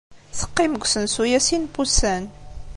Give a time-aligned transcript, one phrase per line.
[0.39, 2.23] Teqqim deg usensu-a sin n wussan.